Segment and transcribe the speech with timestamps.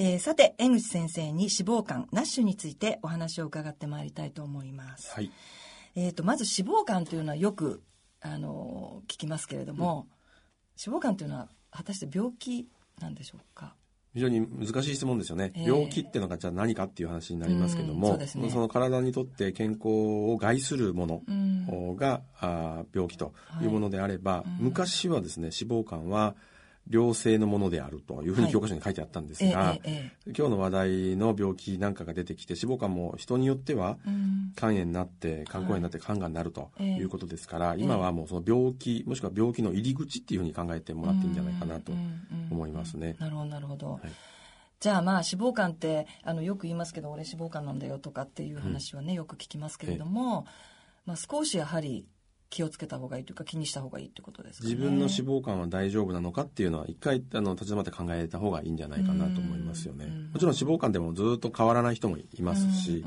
[0.00, 5.32] えーさて江口先生に脂肪肝ナッシュについてお話を伺ってまいりたいと思います、はい。
[5.96, 7.82] えー、とまず脂肪肝というのはよく、
[8.20, 10.06] あのー聞きますけれども、
[10.84, 12.68] 脂肪肝というのは果たして病気
[13.00, 13.74] なんでしょうか？
[14.14, 15.50] 非常に難しい質問ですよね。
[15.56, 18.48] ええ病気っていうのがじゃあ何かっていう話になりますけどうんも、そうですね。
[18.48, 21.96] の体にとって健康を害するものうん。
[21.96, 24.66] が、あー病気というものであれば、うん。
[24.66, 26.36] 昔はですね、脂肪肝は
[26.90, 34.52] 良性のものであるというふうに教科書に書いてあったんですえが、えええ今日の話題の病気なんかが出てきて、脂肪肝も人によってはうん。
[34.56, 36.86] 肝炎になって肝硬変になって肝がんになるとええ。
[36.96, 43.16] いうことですから、今はもうその病気もしくは病気の入り口っていうふうに考えてもらっていいんじゃないかなとうんうんうん思いますね。
[43.18, 44.00] なるほどなるほど、はい。
[44.80, 50.46] じゃあまあ脂肪肝ってあのよく言いますけど俺脂肪肝なんだよとかっていう話はね、よく聞きますけれども、
[51.04, 52.06] まあ、少しやはり
[52.50, 54.70] 気をつけた方がいいというか気にした方がいいってことですかね。
[54.74, 60.06] 自分の脂肪肝は大丈夫なのかっていうのは一回あの立ち止まって考えた方がいいんじゃないかなと思いますよね。
[60.06, 63.04] うんもちろん脂肪肝でもずっと変わらない人もいますし、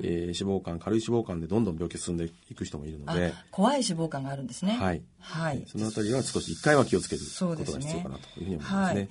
[0.00, 4.72] えー脂肪肝軽い脂肪肝でどんどん病気進んでいく人もいるのであ怖い脂肪肝があるんですね。
[4.72, 5.64] はい、はい。
[5.66, 9.02] そのあたりは少し一回は気をつけることが必要かなというふうに思いますはね。
[9.02, 9.08] い。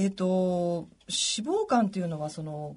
[0.00, 2.76] えっ、と脂肪肝というのはその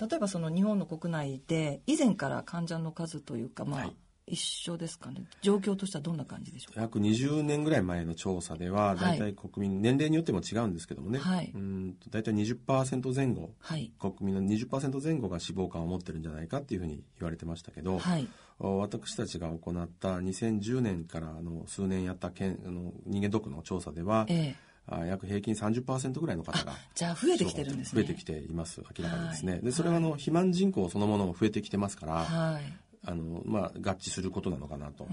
[0.00, 5.22] 例えばその日本の国内で以前から患者の数というかまあ、はい一緒ですかね。
[5.40, 6.80] 状況としてはどんな感じでしょうか？
[6.80, 9.18] 約20年ぐらい前の調査では、はい。
[9.18, 11.52] 大体国民、年齢によっても違うんですけどもね、はい。
[11.54, 13.92] うんと大体20%前後、はい。
[13.98, 18.28] 国民の20%前後が脂肪肝を持ってるんじゃないかっていうふうに言われてましたけど、はい。
[18.58, 24.66] 私たちが行った2010年からの数年やったけんあの人間ドックの調査では、ええ。
[24.88, 28.02] あ約平均30%ぐらいの方がじゃあ増えてきてるんですね。
[28.02, 29.62] 増えてきています明らかにですね、はい。
[29.62, 32.62] でそれはあの肥満人口そのものも増えてきてますから、はい
[33.08, 35.04] あのまあ、合致することなのかなと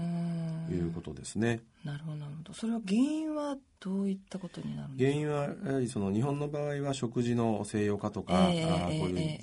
[0.70, 1.60] いうことですね。
[1.84, 2.52] なるほどなるほど。
[2.52, 5.20] それは原因はどういったことになるんですか？
[5.20, 9.38] 原因はやはりその日本の場合は食事の西洋化とか、ええあーこういう、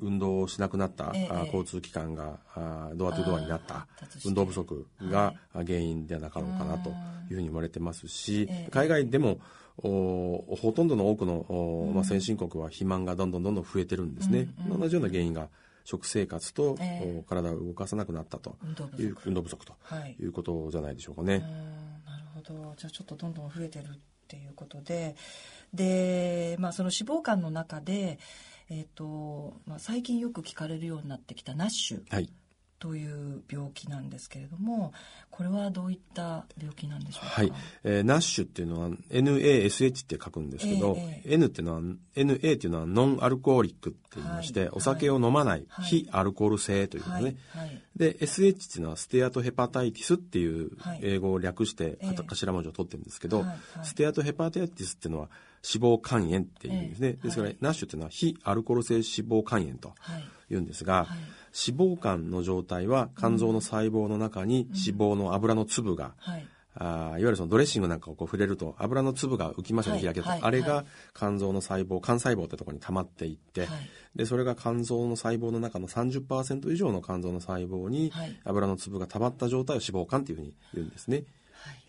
[0.00, 3.86] 運動をしなくなった、えー交通機関があードアトゥドアになった
[4.24, 8.70] 運動不足が原因ではなかろうかなというふうに言われてますし、ええ。
[8.70, 9.38] 海外でも
[9.78, 14.80] おほとんどの多くの、おまあ、先進国は肥満がどんどんどんどん増えてるんですね、うんうん。
[14.80, 15.48] 同じような原因が
[15.84, 17.18] 食生活と、ええ。
[17.18, 18.56] お体を動かさなくなったと。
[18.62, 19.74] 運動不いう足運動不足と。
[19.82, 20.16] はい。
[20.18, 21.36] いうことじゃないでしょうかね。
[21.36, 22.74] うーんなるほど。
[22.76, 23.88] じゃあちょっとどんどん増えてるっ
[24.28, 25.16] ていうことで。
[25.74, 28.18] で、まあ、その脂肪肝の中で、
[28.70, 32.02] えーとまあ、最近よく聞かれるようになってきたナッシュ。
[32.10, 32.30] はい
[32.82, 34.92] という病気なんですけれども
[35.30, 37.30] これはどういった病気なんでしょうか？
[37.30, 37.52] はい、
[37.84, 41.80] えーナッシュっていうのは NASH って書くんですけど、え N っていうのは
[42.16, 44.68] NA っていうのはノンアルコーリックって言いまして、はい。
[44.72, 45.84] お酒を飲まない、はい。
[45.86, 47.66] 非アルコール性ということね、はい。
[47.66, 47.82] はい。
[47.94, 51.00] で SH っていうのはステアトヘパタイティスっていうはい。
[51.02, 53.44] 英語を略してええ頭文字を取ってるんですけど、
[53.84, 55.28] ステアトヘパタイティスっていうのは
[55.62, 57.24] 脂肪肝炎っていうんですね、ええ。
[57.24, 57.56] ですから、はい。
[57.60, 60.24] ナッシュっていうのは非アルコール性脂肪肝炎とはい。
[60.50, 61.18] 言うんですが、はい。
[61.68, 66.46] 脂肪肝の状態は肝臓の細胞の中に脂肪の油の粒が、はい。
[66.74, 70.00] あーいわゆるそのドレッシングなんかをこう触れると油の粒が浮きますよね、はい。
[70.00, 70.40] 日焼けと、はい。
[70.42, 70.86] あれがはい。
[71.14, 73.68] 肝臓の細胞肝細胞ってところに溜まっていって、はい。
[74.16, 78.36] でそれが肝臓の細胞の中の30%以上の肝臓の細胞にはい。
[78.44, 81.24] 油の粒が溜まった状態を脂肪肝っていうふうに言うんですね。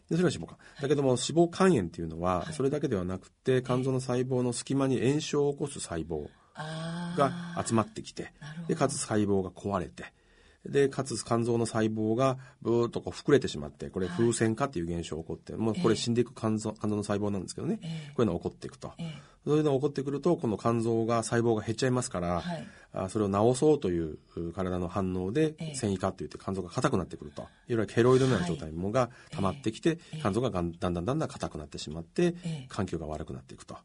[0.09, 0.57] それが脂肪肝。
[0.81, 6.27] だけども脂肪肝炎っていうのははいそれだけではなくて肝臓の細胞の隙間に炎症を起こす細胞
[7.17, 7.31] が
[7.65, 8.31] 集まってきて
[8.67, 10.13] でかつ細胞が壊れて
[10.65, 18.13] でかつ肝臓の細胞がブーッとこう膨れてしまってこれ風船化っていう現象が起こって、もうこれ死んでいく肝臓肝臓の細胞なんですけどね、ええ。
[18.15, 18.93] こういうのが起こっていくと。
[18.97, 19.13] え
[19.45, 22.67] そういうのが起こってくると今度肝臓が細胞が減っちゃいますから、はい。
[22.95, 25.75] あそれを治そうというう体の反応でええ。
[25.75, 27.41] 繊維化っていって肝臓が硬くなってくると。
[27.41, 32.65] いわゆるケロイドのような状態のものが溜まってきて、ええ肝臓ががんだんだんだんだん硬くなってしまって、ええ。
[32.69, 33.75] 環境が悪くなっていくと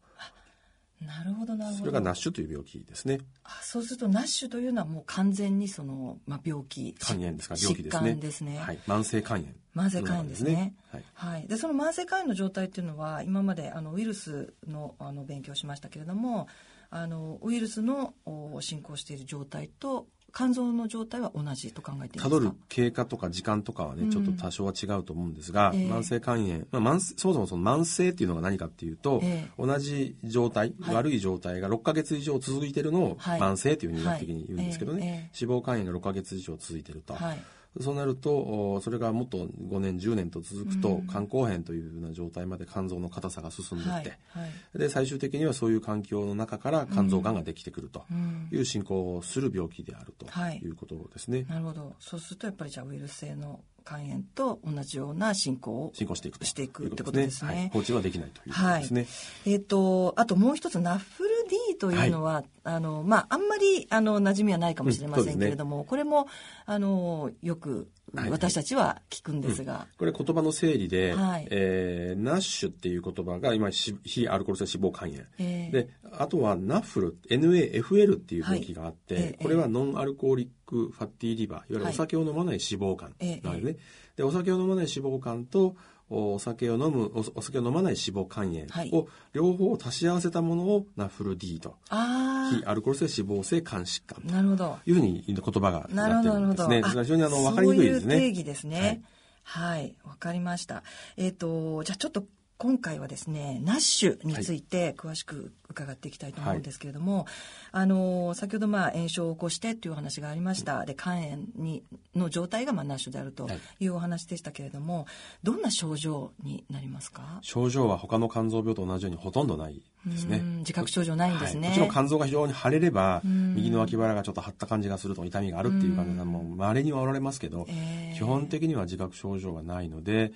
[1.00, 1.78] なるほどなるほど。
[1.78, 3.20] それがナッシュという病気ですね。
[3.44, 6.94] あそうするとナッシュというのはもう完全にその、まあ、病気。
[6.98, 7.54] 肝炎ですか？
[7.60, 8.10] 病気ですね。
[8.10, 9.48] 疾患ですね、はい、慢性肝炎。
[9.76, 10.74] 慢性肝炎ですね。
[10.90, 16.48] はいはい、でその慢性肝炎の状態っていうのは今まであのウイルスのあの勉強しましたけれども
[16.90, 22.24] あのウイルスのお進行している状態と肝臓の状態は同じと考えていいですか？
[22.24, 24.10] たどる経過とか時間とかはね、うん。
[24.10, 25.90] ちょっと多少は違うと思うんですが、ええ。
[25.90, 29.50] 慢性肝炎、まあ、慢性そもそもその慢性っていうのが何かっていうと、ええ。
[29.58, 30.94] 同じ状態、はい。
[30.94, 33.40] 悪い状態が6ヶ月以上続いてるのをはい。
[33.40, 35.08] 慢性というふうに医学的に言うんですけどね、はい。
[35.08, 37.38] え脂肪肝炎が6ヶ月以上続いてると、はい
[37.80, 41.06] そうなるとおそれがもっと5年10年と続くと、うん。
[41.06, 44.78] 肝硬変というような状態まで肝臓の硬さが進んでいって、はいはい。
[44.78, 48.04] で最終的にはそういう環境の中から肝臓がんができてくると。
[48.10, 48.48] うん。
[48.52, 50.58] いう進行をする病気であるとはい。
[50.58, 51.44] いうことですね。
[51.48, 51.94] なるほど。
[52.00, 56.44] そうするとやっぱりじゃあウイルス性の肝炎と同じような進行を進行していくと。
[56.44, 57.54] していくってことですね。
[57.54, 59.06] はい、放置はできないということはいですね。
[59.46, 66.28] えっ、とあともう一つナッフル D というのは、あの、まあ、あんまり、あの、馴染みはないかもしれませんけれども、これも、
[66.66, 71.48] あの、よく、はい私たちは聞くんですが、これ言葉の整理で、はい。
[71.50, 75.72] えーナッシュっていう言葉が今し非アルコール性脂肪肝炎、えー。
[75.72, 79.22] であとはナッフル NAFL っていう病気があって、はい。
[79.24, 81.92] ええこれはノンアルコーリックファッティリバーいわゆるはい。
[81.92, 83.76] お酒を飲まない脂肪肝ええなんですね、
[84.16, 85.76] でお酒を飲まない脂肪肝と
[86.10, 94.78] おお酒を飲むおお酒を飲まない脂肪肝はい炎を両方足し合わせたものをナッフル D とあ非アルコール性脂肪性肝疾患あ、なるほど。
[94.84, 96.68] というふうに言葉がなってほど、なるほど。
[96.68, 97.02] るんですね。
[97.02, 98.14] 非常にあの分かりにくいですね。
[98.14, 99.02] そういう定義ですね。
[99.42, 100.82] はい、わ、かりました。
[101.16, 102.24] えっ、と、じゃあちょっと
[102.58, 107.26] 今回はですね、ナッシュについて詳しく伺っていきたいと思うんですけれども、
[107.70, 110.84] あの、先ほどまあ炎症を起こしてというお話がありました。
[110.84, 111.84] で、肝炎に、
[112.16, 115.06] の状態がまあナッシュであるとはいいうお話でしたけれども、
[115.44, 117.38] どんな症状になりますか？
[117.42, 120.58] 症状は他の肝臓病と同じようにほとんどないですねうん。
[120.58, 121.60] 自覚症状ないんですね。
[121.60, 130.32] はいもちろん肝臓が非常に腫れれば、ん右の脇腹がちょっと張った感じがすると痛みがあるっていう患者さんも稀にはおられますけど、えー基本的には自覚症状がないので、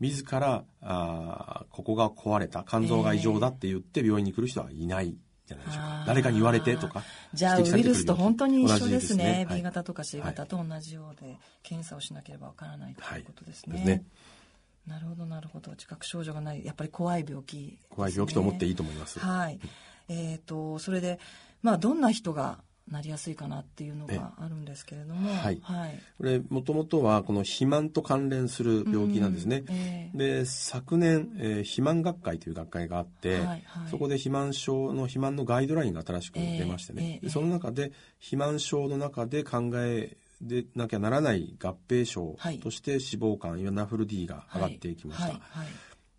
[0.00, 5.16] 自ら、あーここが壊れた、肝臓が異常だって言って病院に来る人はいない
[5.46, 6.04] じゃないでしょうか。
[6.06, 7.04] 誰かに言われてとか。
[7.34, 9.46] じゃあウイルスと本当に一緒ですね。
[9.48, 13.76] 同じ B 型とか C 型はいと同じようで、検査をしなければわからないということですね。
[13.76, 14.04] はいですね
[14.86, 15.72] なるほど、なるほど。
[15.72, 16.64] 自覚症状がない。
[16.64, 19.18] やっぱり怖い病気ですね、怖い病気と思っていいと思います。
[19.20, 19.60] はい。
[20.08, 21.20] えっ、と、それで、
[21.62, 22.58] まあ、どんな人が
[22.90, 25.58] なりやすいかなっていうのがあるんですけれども、はい。
[25.62, 25.98] はい。
[26.18, 29.64] これ、もともとはこの肥満と関連する病気なんですね。
[29.68, 29.74] うん。
[29.74, 30.18] ええ。
[30.18, 33.62] で昨年、えー肥満学会という学会があって、はいはい。
[33.90, 37.10] そこで肥満症の肥満のガイドラインが新しく出ましてね、ええ。
[37.10, 42.58] ええでその中で肥満症の中で考えでなきゃならない合併症はい。
[42.58, 43.02] として脂
[43.34, 45.24] 肪肝、いわゆるナフル D が上がっていきました。
[45.24, 45.40] はい。
[45.40, 45.66] はい。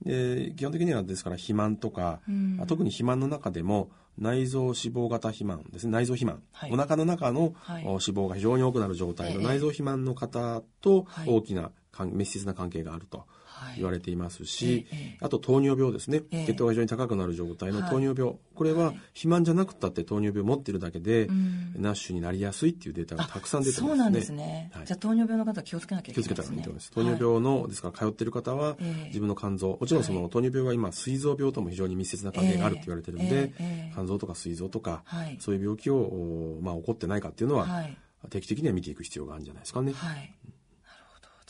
[0.04, 2.58] で基本的にはですから肥満とか、うん。
[2.62, 5.92] あ特に肥満の中でも内臓脂肪型肥満ですね。
[5.92, 6.72] 内臓肥満、はい。
[6.72, 9.48] お腹の中の、脂肪が非常に多くなる状態のええ。
[9.48, 11.30] 内臓肥満の方とはい。
[11.30, 11.72] 大きな関
[12.06, 13.26] 密接な関係があると
[13.62, 13.76] はい。
[13.76, 15.18] 言われていますし、ええええ。
[15.22, 16.46] あと糖尿病ですね、ええ。
[16.48, 17.90] 血糖が非常に高くなる状態のはい。
[17.92, 18.96] 糖尿病、これははい。
[19.10, 21.74] 肥満じゃなくったって糖尿病を持ってるだけで、うん。
[21.78, 23.88] ナッシュになりやすいっていうデータがたくさん出てますね。
[23.90, 24.72] そうなんですね。
[24.74, 24.86] はい。
[24.88, 26.50] じゃあ糖尿病の方は気をつけなきゃい気をけないですね。
[26.50, 26.92] つけたらいいと思います。
[26.92, 29.08] 糖尿病の、ですから通ってる方は、ええ。
[29.10, 30.30] 自分の肝臓、もちろんその、はい。
[30.32, 35.38] 糖尿病は今、膵臓病とも非常に密接な関係があるって言われてるんで、え肝臓とか膵臓とか、はい。
[35.40, 37.96] そういう病気を、おまあ、起こってないかっていうのは、はい。
[38.30, 39.94] 定期的には見ていく必要があるんじゃないですかね。
[39.94, 40.34] はい。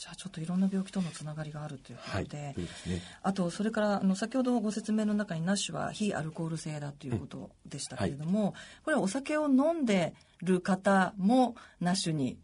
[0.02, 2.24] じゃあちょっといろんな病気とのつながりがあるというこはい。
[2.24, 3.02] とで、そうですね。
[3.22, 10.12] あとそれからあの先ほどご説明の中にナッシュは非アルコール性だということでしたけれども、これはお酒を飲んで
[10.42, 12.36] る方もナッシュに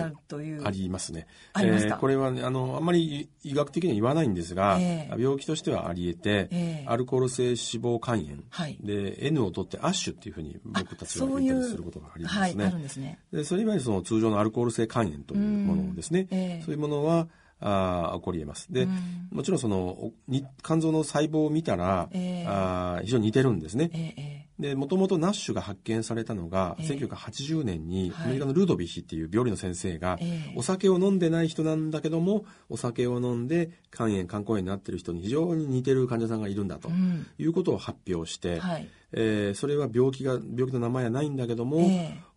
[0.00, 1.26] なるという、ありますね。
[1.52, 1.96] ありますか？
[1.96, 12.64] これはね、あの、あんまり医学的には言わないんですが、ええ病気としてはあり得て、ええアルコール性脂肪肝炎、はいで、N を取ってアッシュっていうふうに僕たちは言ったりすることがありますはい、ね。
[12.66, 13.18] あるんですね。
[13.32, 16.26] でそれいわゆるその通常のアルコール性肝炎というものですね。
[16.30, 17.28] うんええそういうものは、
[17.64, 18.72] あー起こり得ます。
[18.72, 23.90] で、うんもちろんその、おに肝臓の細胞を見たら、ええあー非常に似てるんですね。
[23.92, 26.86] えええで、もともとナッシュが発見されたのが、ええ。
[26.86, 28.24] 1980年にはい。
[28.24, 30.54] アメリカのルードビヒっていう病理の先生が、ええ。
[30.56, 37.26] お酒を飲んでない人なんだけども、お酒を飲んで肝炎、肝硬変になってる人に非常に似てる患者さんがいるんだとうん。
[37.38, 38.88] いうことを発表して、はい。
[39.12, 41.80] えーそれは病気が、病気の名前はないんだけども、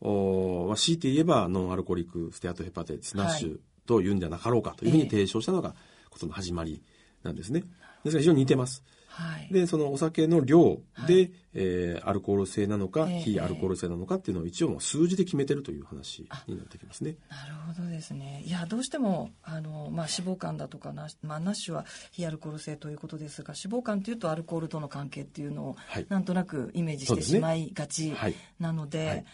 [0.02, 5.76] 強いて言えば non-alcoholic steatohepatitis、NASH と言うんじゃなかろうかというふうに提唱したのが
[6.10, 6.82] ことの始まり
[7.24, 7.62] なんですね。
[8.04, 8.84] ですから非常に似てます。
[9.16, 9.54] はい。
[9.54, 11.32] で、そのお酒の量で、はい。
[11.58, 17.16] えーアルコール性なのか、ええ非アルコール性なのかっていうのを一応もう数字で決めてるという話になってきますね。
[17.30, 18.44] なるほどですね。
[18.46, 26.06] いや、どうしても、あの、まあ、脂肪肝だとかな、まあ、 NASH は非アルコール性ということですが、脂肪肝というとアルコールとの関係っていうのを、はい。
[26.10, 28.36] なんとなくイメージしてしまいがちはい。
[28.60, 29.26] なので、はい。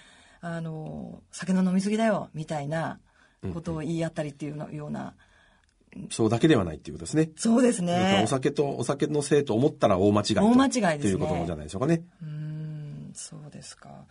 [0.42, 3.00] あの、酒の飲み過ぎだよ、みたいな
[3.54, 5.16] ことを言い合ったりっていうのような、
[6.10, 7.32] そうだけではないっていうことですね。
[7.36, 8.28] そうですねお。
[8.28, 10.42] 酒と、お酒のせいと思ったら大間違いと。
[10.42, 12.02] 大間違いですねということじゃないでしょうかね。
[12.22, 14.06] うーんそうですか。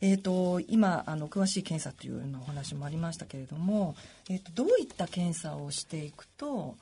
[0.00, 3.96] えっ、と今あの詳しい検査というのお話もありましたけれども、
[4.30, 6.76] えっ、とどういった検査をしていくと、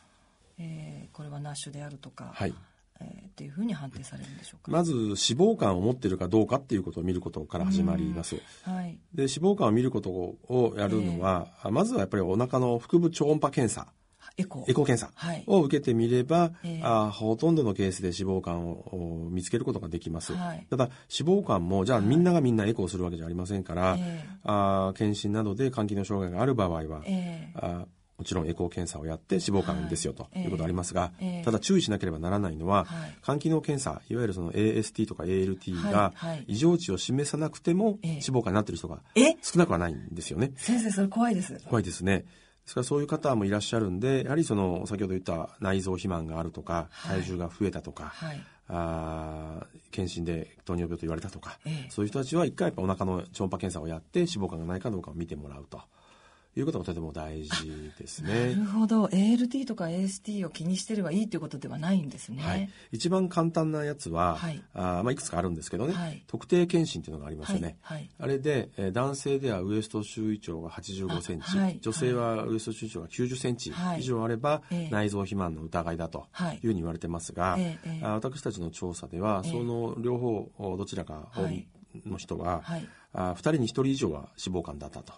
[0.58, 2.54] えーこれはナッシュであるとか、はい。
[3.00, 4.70] えーっていうふうに判定されるんでしょうか？
[4.70, 8.36] まず脂肪肝を持っているかどうかっていうことを見ることから始まります。
[8.62, 8.98] はい。
[9.14, 13.88] で、脂肪肝を見ることをやるのは、まずはやっぱりお腹の腹部超音波検査、
[14.37, 14.71] エコー。
[14.71, 15.11] エコー検査。
[15.14, 15.45] はい。
[15.47, 16.81] を受けてみれば、ええ。
[16.83, 20.35] あほとんどのケースで脂肪肝をお見つけることができます。
[20.35, 20.67] はい。
[20.69, 24.29] ただ、脂肪肝も、じゃあみんながみんなエコーするわけじゃありませんから、ええ。
[24.45, 27.53] あ検診などで肝機能障害がある場合は、ええ。
[27.55, 27.87] あ
[28.17, 30.47] もちろんエコー検査をやって脂肪肝ですよとい。
[30.47, 31.45] うことありますが、ええ。
[31.45, 33.14] ただ注意しなければならないのは、はい。
[33.25, 36.45] 肝機能検査いわゆるその AST とか ALT がはいはい。
[36.49, 38.11] 異常値を示さなくてもええ。
[38.12, 40.53] 脂肪肝になってる人がえ少なくはないんですよね。
[40.57, 41.61] 先生それ怖いです。
[41.69, 42.25] 怖いですね。
[42.64, 47.21] ですからそういう方もいらっしゃるんで、やはりその先ほど言った内臓肥満があるとか、はい。
[47.21, 48.42] 体重が増えたとか、はい。
[48.68, 51.90] あー検診で糖尿病と言われたとか、ええ。
[51.90, 55.80] そういう人たちは一回やっぱお腹の超音波検査をやって脂肪肝がないかどうかを見てもらうと
[56.56, 57.50] いうことがとても大事
[57.99, 58.64] ですなねる。
[58.64, 59.06] ほど。
[59.06, 64.62] ALT とか AST を気にしてればいいということではないんですね、はい、一番簡単なやつは、はい。
[64.75, 66.23] あーまあ、いくつかあるんですけどね、はい。
[66.26, 67.99] 特定検診っていうのがありますよね、はい。
[67.99, 68.11] はい。
[68.18, 71.78] あれで、えー男性ではウエスト周囲長が85センチ、あはい。
[71.80, 74.00] 女性はウエスト周囲長が90センチはい。
[74.00, 74.90] 以上あれば、ええ。
[74.90, 76.56] 内臓肥満の疑いだとはい。
[76.56, 78.04] いうふうに言われてますが、ええええ。
[78.04, 79.50] あ私たちの調査では、ええ。
[79.50, 81.66] その両方どちらかはい。
[82.06, 82.88] の人は、はい。
[83.12, 85.12] あ2人に1人以上は脂肪肝だったと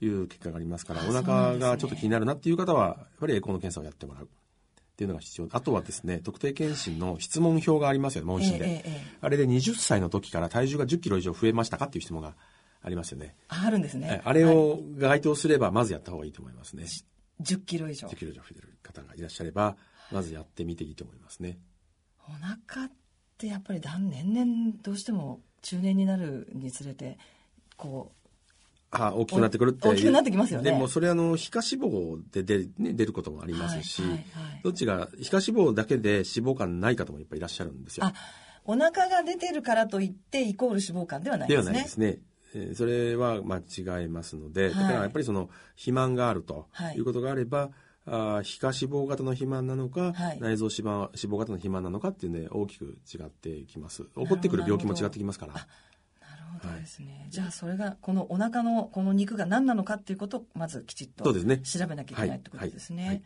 [0.00, 4.28] いう結果がありますからあお腹がちょっと気になるなっていう方はやっぱりエコーの検査をやってもらうっ
[4.96, 5.48] ていうのが必要。
[5.52, 12.34] あとはですね特定検診の質問票がありますよね問診で、ええええあれで20歳の時から体重が1 0キロ以上増えましたかっていう質問が
[12.82, 13.36] ありますよね。
[13.48, 14.08] ああるんですね。
[14.10, 14.56] えあれはい。
[14.56, 16.84] を該当すればまずやった方がいいと思いますね。
[17.40, 18.08] 10キロ以上。
[18.08, 19.76] 1 0キロ以上増えてる方がいらっしゃれば
[20.10, 21.58] まずやってみていいと思いますね。
[22.28, 22.92] お腹っ
[23.36, 27.18] てやっぱりだん年々どうしても中年になるにつれて
[27.76, 28.12] こ
[28.90, 29.94] あ大きくなってくるっていう。
[29.94, 30.70] 大きくなってきますよね。
[30.70, 34.24] でもそれあの皮下脂肪で出る,、ね、出ることもありますし、はいはいはい。
[34.64, 38.06] どっちが皮下脂肪だけで脂肪肝ない方もいっぱいいらっしゃるんですよ。
[38.06, 38.14] うあ
[38.64, 42.18] お腹が出てるからといってイコール脂肪肝ではないではですねないですね。
[42.54, 44.74] えーそれは間違いますので、はい。
[44.74, 46.96] だからやっぱりその肥満があるとはい。
[46.96, 47.70] いうことがあれば、
[48.06, 50.40] あー皮下脂肪型の肥満なのか、はい。
[50.40, 54.04] 内臓脂肪脂肪型の肥満なのかっていうので大きく違ってきます。
[54.16, 55.54] 起こってくる病気も違ってきますから。
[56.48, 63.10] ほどですね、じゃあそれがこのお腹のこの肉が何なのかっていうことをまずきちっと調べなきゃいけないってことですね、はい。
[63.10, 63.22] はい。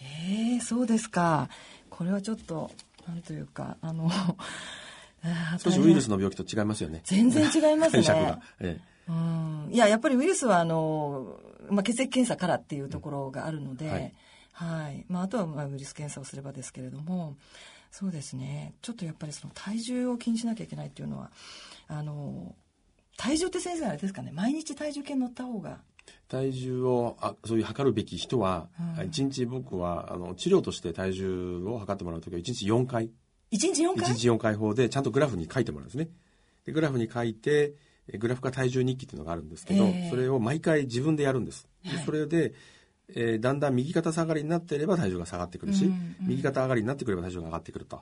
[0.00, 1.48] ええそうですか。
[1.90, 2.70] これはちょっと
[3.06, 4.10] なんというかあの
[5.58, 7.00] 少しウイルスの病気と違いますよね。
[7.04, 8.02] 全然違いますね。
[8.02, 8.40] 解釈が。
[8.60, 9.68] えうん。
[9.72, 14.14] いややっぱりウイルスはあの、まあ、血液検査からっていうところがあるので、うんはい。
[14.52, 15.04] はい。
[15.08, 17.36] まあ、あとはまあウイルス検査をすればですけれども
[17.90, 18.74] そうですね。
[18.82, 21.30] ちょっとやっぱりその体重を気にしなきゃいけないっていうのは
[21.88, 22.54] あの
[23.16, 24.30] 体重って先生あれですかね。
[24.32, 25.70] 毎日体重計乗った方が。
[25.70, 25.76] ー
[26.28, 29.06] 体重をあそういう測るべき人は、うん。
[29.06, 33.10] 一日僕はあの治療として体重を測ってもらうときは1日4回。
[33.52, 36.08] 1日4回？1日4回法でちゃんとグラフに書いてもらうんですね。
[36.64, 37.74] でグラフに書いて、
[38.08, 40.10] えグラフ化体重日記っていうのがあるんですけど、ええ。
[40.10, 41.68] それを毎回自分でやるんです。
[42.04, 42.54] それで、
[43.14, 46.16] えーだんだん右肩下がりになっていれば体重が下がってくるし、うんうん。
[46.28, 48.00] 右肩上がりになってくれば体重が上がってくると。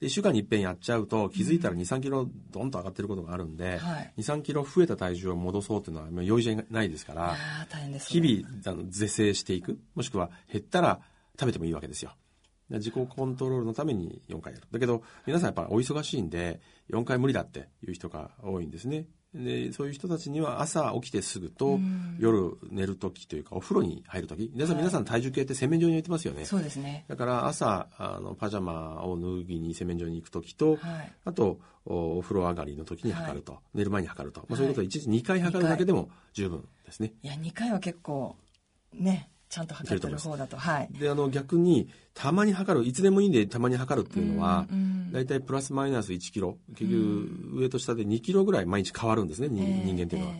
[0.00, 4.12] で1週間に一遍やっちゃうと気づいたら2、3キロドンと上がってることがあるんで、はい。
[4.18, 11.00] 2、3キロ増えた体重を戻そうっていうのはもう容易じゃないですから、ああ大変です日々あの是正していくもしくは減ったら
[11.38, 12.12] 食べてもいいわけですよ。
[12.68, 14.66] で自己コントロールのために4回やる。
[14.70, 16.60] だけど皆さんやっぱお忙しいんで
[16.90, 19.06] 4回無理だっていう人が多いんですね
[19.44, 22.16] でそういう人たちには朝起きてすぐとうん。
[22.18, 24.50] 夜寝る時というかお風呂に入る時。
[24.54, 26.44] 皆さん皆さん体重計って洗面所に置いてますよね。
[26.44, 27.04] そうですね。
[27.08, 31.12] だから朝あのパジャマを脱ぎに洗面所に行く時と、はい。
[31.24, 38.36] あとおお風呂上がりの時に測ると、寝る前に測ると、まあ、そういうことはいは1日2回測るだけでも十分ですね、いや2回は結構
[38.92, 40.58] ねちゃんと測ってる方だと。
[40.58, 40.88] はい。
[40.92, 44.66] であの逆にたまに測るいつでもいいんでたまに測るっていうのは
[45.12, 46.58] 大体プラスマイナス1キロ。
[46.76, 50.34] 結局上と下で2キロぐらい毎日変わるんですね、人間っていうのは、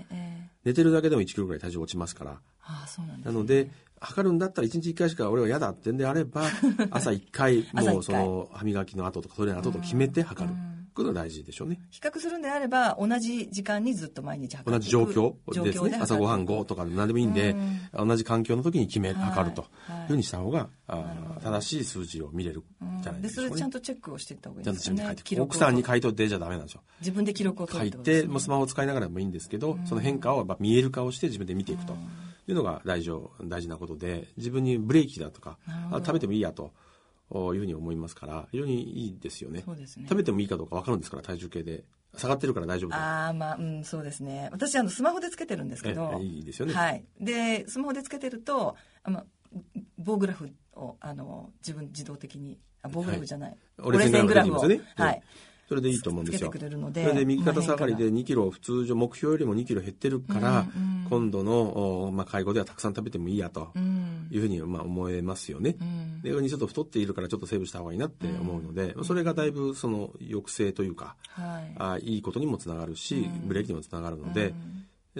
[0.64, 2.40] 寝てるだけでも1キロぐらい体重落ちますから。
[2.62, 3.32] ああそうなんですね。
[3.32, 3.70] なので
[4.00, 6.42] 測るんだったら1日1回しか俺は嫌だってんであれば
[6.90, 10.54] 朝1回朝もうその歯磨きの後とかトイレの後と決めて測る。
[10.54, 11.78] うんことが大事でしょうね。
[11.90, 15.98] 比較するんであれば同じ時間にずっと毎日測同じ状況ですね。
[16.00, 17.54] 朝ごはん後とか何でもいいんで
[17.92, 19.66] 同じ環境の時に決めはい測ると。
[19.86, 20.00] はい。
[20.00, 20.04] い。
[20.04, 26.82] うふうにした方があ正しい数字を見れるうんじゃないででしょうかねそれちゃんとチェックをしていった方がいいちゃんとですよね自分で書いて記録を奥さんに書いといてじゃダメなんですよ。
[27.00, 31.96] 自分で記録を取書いてもうスマホを使いながらでもいいんですけどその変化を見える化をして自分で見ていくと。
[32.48, 33.10] いうのが大事
[33.42, 35.58] 大事なことで自分にブレーキだとか
[35.94, 36.70] 食べてもいいやと
[37.30, 39.62] いうふうに思いますから非常にいいですよね。
[39.64, 40.06] そうですね。
[40.08, 41.84] 食べてもいいかどうか分かるんですから体重計で
[42.16, 44.48] 下がってるから大丈夫だああまあうんそうですね。
[44.52, 46.74] 私あのスマホでつけてるんですけどええいいですよね。
[46.74, 47.04] はい。
[47.20, 49.24] でスマホでつけてるとあまあ
[49.98, 55.04] 棒グラフをあの自分自動的にあ棒グラフじゃない、折れ線グラフが出てきますよね。
[55.04, 55.22] はい、
[55.68, 56.52] それでいいと思うんですよ。
[56.52, 60.90] それで右肩下がりでまあ変2キロ普通上目標よりも2キロ減ってるから、うん。
[60.90, 63.70] うん今度の、おまあ、介護ではたくさん食べてもいいやと
[64.30, 65.76] いうふうに、まあ、思えますよね。
[65.80, 66.22] うん。
[66.22, 71.74] で逆にちょっと太っているからちょっとセーブした方がいいなって思うので、それがだいぶその抑制というか、はい。
[71.78, 74.54] あいいことにもつながるし、ブレーキにもつながるので、で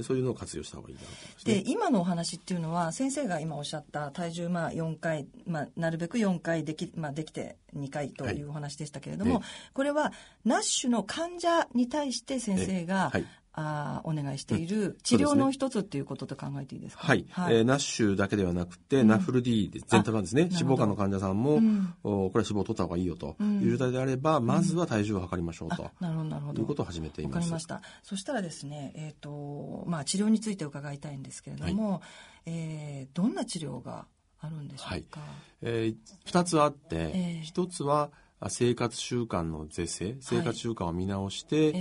[0.03, 1.63] そういうのを活用した方がいいだろうと思いますでね。
[1.67, 9.71] 今のお話っていうのは先生が今おっしゃった体重まあ4回、まあ、なるべく4回でき,、まあ、できて2回というお話でしたけれども、ええ。
[9.75, 10.13] これは
[10.45, 13.25] ナッシュの患者に対して先生が、はい
[13.59, 17.07] あーお願いしている治療の一つっていうことと考えていいですか？
[17.07, 21.95] はい、えーナッシュだけではなくて、ナフル D で全体版ですね脂肪肝の患者さんも、うん。
[22.05, 23.61] おこれは脂肪を取った方がいいよとうん。
[23.63, 26.29] いう状態であれば、まずは体重を測りましょうと、あなるほど。
[26.31, 27.41] なるほどいうことを始めていわます。
[27.41, 27.81] かりました。
[28.03, 32.03] そしたらですね、えーとまあ、治療について伺いたいんですけれども、
[32.45, 34.07] えーどんな治療が
[34.41, 35.21] あるんでしょうか、
[35.63, 40.17] えー、2つあって、ええ1つはあ生活習慣の是正？
[40.21, 41.73] 生活習慣を見直して、え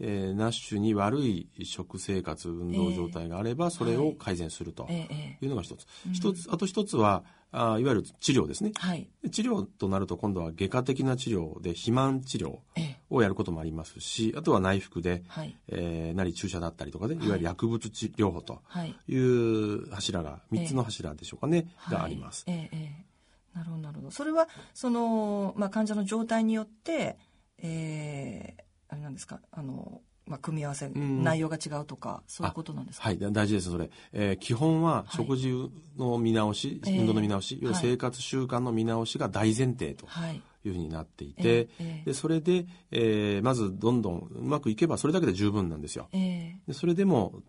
[0.00, 0.32] え。
[0.32, 8.72] ーナッシュに悪い食生活運動状態があれば、それを改善するとえええいうのが一つ、一つあと一つはあいわゆる治療ですね。
[8.74, 9.08] はい。
[9.30, 12.96] 治療となると今度は外科的な治療で肥満治療ええ。
[13.10, 15.56] をやることもありますしあとは内服で、はい。
[15.68, 17.18] えーなり注射だったりとかでい。
[17.18, 18.94] わゆる薬物治療法とはい。
[19.08, 21.98] いう柱が3つの柱でしょうかね、はい。
[21.98, 22.44] があります。
[22.48, 23.11] ええええ
[23.54, 24.10] なるほどなるほど。
[24.10, 27.16] それはその、まあ、患者の状態によって、
[27.58, 31.24] えーあれなんですかあの、まあ、組み合わせ、ん。
[31.24, 33.06] 内容が違うとかそういうことなんですか？
[33.08, 33.90] はい、だ大事です、それ。
[34.12, 35.16] えー基本ははい。
[35.16, 35.48] 食事
[35.96, 37.82] の見直し、ええ運動の見直し、要ははい。
[37.82, 46.08] 生活習慣の見直しが大前提とはいいうふうになっていえて、ええでそれで、えーまずどんどんうまくいけばそれだけで十分なんですよ。
[46.12, 47.40] えでそれでも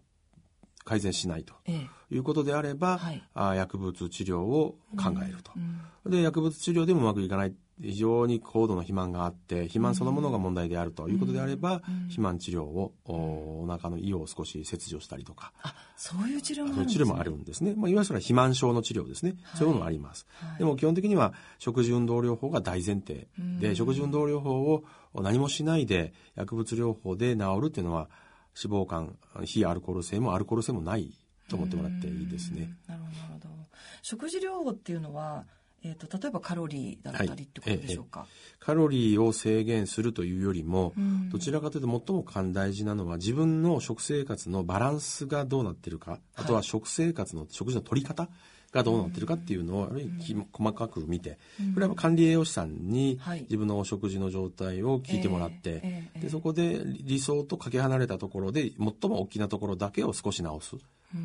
[0.84, 1.90] 改善しないとええ。
[2.12, 3.24] えいうことであれば、はい。
[3.34, 5.52] あー薬物治療を考えると。
[5.56, 7.54] うんで薬物治療でもうまくいかない。
[7.82, 11.96] 非常に高度の肥満があって肥満そのものが問題であるということであれば、うん。
[12.04, 13.14] 肥満治療をお
[13.64, 17.74] お腹の胃を少し切除したりとか、あそういう治療もあるんです、ね、いう治療もあるんですね。
[17.76, 19.36] まあ、いわゆる肥満症の治療ですね。
[19.56, 20.28] そういうものもあります。
[20.34, 20.60] はい。
[20.60, 23.28] でも基本的には食事運動療法が大前提
[23.60, 23.76] で、うん。
[23.76, 24.84] 食事運動療法を
[25.16, 28.10] 何もしないで薬物療法で治るっていうのは
[28.62, 31.14] 脂肪肝、非アルコール性もアルコール性もない
[31.50, 32.76] と思ってもらっていいですね。
[32.88, 33.54] うんなるほど
[34.02, 35.46] 食事療法っていうのは、
[35.82, 38.28] えー、と例えばカロリーだったりってことでしょうか、
[38.60, 41.30] カロリーを制限するというよりも、うん。
[41.30, 48.30] どちらかというと最も大事なのは自分の食生活のバランスがどうなってるか、あとは食生活の食事の取り方
[48.74, 49.92] がどうなってるかっていうのを、
[50.52, 51.38] 細かく見て、
[51.76, 60.76] これは管理栄養士さんにはい自分のお食事の状態を聞いてもらって、でそこで理想とかけ離れたところで最も大きなところだけを少し直す。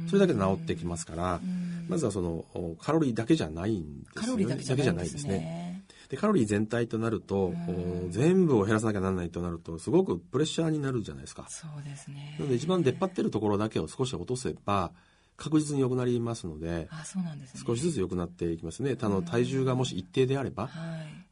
[0.07, 1.41] それだけで治ってきますから、
[1.89, 4.27] まずはそのおカロリーだけじゃないんですよね。
[4.27, 5.33] カロリーだけじゃないんですね。
[5.39, 11.47] ねでカロリー全体となると、お全部を減らさなきゃならないとなるとすごくプレッシャーになるじゃないですか。
[11.49, 14.93] そうですねなので一番出っ張ってるところだけを少し落とせば
[15.39, 17.63] 確実に良くなりますのであそうなんですね。
[17.65, 18.97] 少しずつ良くなっていきますね。
[19.01, 20.73] あの体重がもし一定であれば、はい。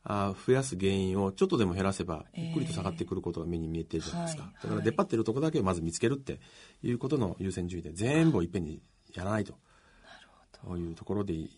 [0.05, 4.53] あ増やす原因をちょっとでも減らせばえーゆっくりと下がってくることが目に見えてるじゃないですか、はい。
[4.63, 6.41] だから出っ張ってるところだけをまず見つけるって
[6.83, 8.81] いうことの優先順位で全部をいっぺんに
[9.13, 9.55] やらないと。
[10.65, 11.51] というところでいい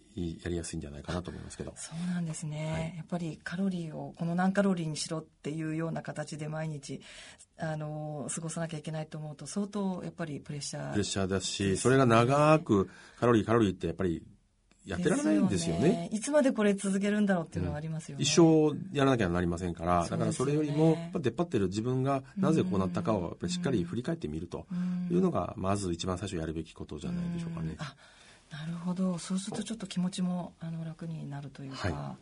[0.43, 1.73] やりやすいんじゃないかなと思いますけど。
[1.77, 2.97] そうなんですね、はい。
[2.97, 7.01] やっぱりカロリーをこの何カロリーにしろっていうような形で毎日
[7.59, 14.23] あの過ごさなきゃいけないと思うと相当やっぱりプレッシャープレッシャーだしそれが長くカロリーカロリーってやっぱり
[14.89, 16.09] やってられないんですよね。
[16.13, 24.67] いつまでこれ続けるんだろうっていうのはありますよね、一生やらなきゃなりませんから、ねだからそれよりも出っ張ってる自分がなぜこうなったかをしっかり振り返ってみると
[25.11, 27.73] いうのがまず一番最初やるべきことじゃないでしょうかね。
[27.73, 27.77] ん。
[27.79, 27.95] あ
[28.51, 29.19] なるほど。
[29.19, 31.93] そうするとちょっと気持ちもあの楽になるというか、はい。
[31.93, 32.17] あ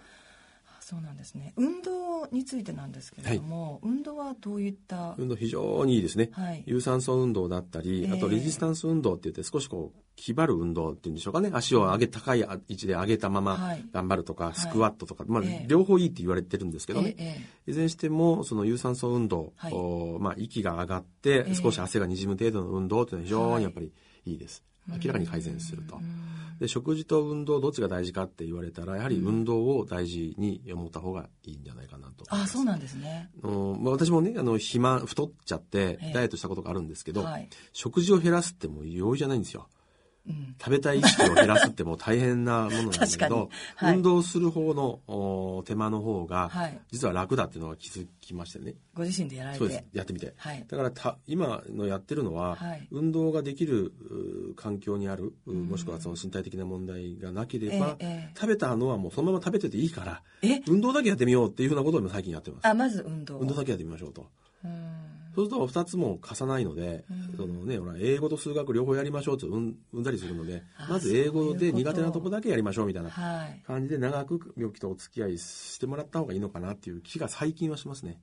[0.80, 1.52] そうなんですね。
[1.56, 6.30] 運動についてなんですけれども、運動はどういった、運動非常にいいですね。
[6.32, 6.62] はい。
[6.64, 8.12] 有酸素運動だったり、ええ。
[8.12, 11.50] あとレジスタンス運動って言って少しこう、気張る運動っていうんでしょうかね。
[11.52, 13.84] 足を上げ、高い位置で上げたままはい。
[13.92, 14.58] 頑張るとか、い。
[14.58, 15.64] スクワットとか、まあええ。
[15.66, 17.16] 両方いいって言われてるんですけどね。
[17.66, 19.52] いずれにしても、その有酸素運動、
[20.20, 21.54] まあ息が上がってええ。
[21.54, 23.92] 少し汗がにじむ程度の運動というのは非常はいにやっぱり
[24.24, 24.62] いいです。
[24.88, 25.96] 明らかに改善すると。
[25.96, 25.98] う。
[26.00, 26.26] ん。
[26.58, 32.24] で食事と運動どっちが大事かって言われたらやはり運動を大事に思った方がいいんじゃないかなと。
[32.30, 33.30] 思いますあそうなんですね。
[33.42, 36.12] あのまあ、私もねあの肥満太っちゃってええ。
[36.14, 37.48] ダイエットしたことがあるんですけど、はい。
[37.72, 39.68] 食事を減らすってもう容易じゃないんですよ。
[39.70, 39.75] うん
[40.58, 43.96] 食べたい意識を減らすってもう大変なものなんだけど、 はい。
[43.96, 46.80] 運動する方のお手間の方がはい。
[46.90, 49.58] 実は楽だっていうのが気づきましてね、ご自身でやられて。
[49.58, 49.84] そうです。
[49.92, 50.64] やってみて、はい。
[50.66, 52.88] だからた今のやってるのは、はい。
[52.90, 53.92] 運動ができる
[54.50, 58.34] う環境にあるうもしくはその身体的な問題がなければ、ええええ。
[58.34, 60.62] 食べたのはもうそのまま食べてていいからえ？
[60.66, 62.66] 運動だけやってみようっていうふうなことを今最近やってます。
[62.66, 63.38] あまず運動。
[63.38, 64.26] 運動だけやってみましょうと。
[64.64, 64.95] うん
[65.36, 67.04] そうすると2つも貸さないので、
[67.36, 73.62] そのね、ほら英語と数学両方やりましょうってうんうんだりするのであまず英語で苦手なとこだけやりましょうみたいなはい。
[73.66, 78.18] 感じで長く病気とお付き合いしてもらった方がいいのかなっていう気が最近はしますね。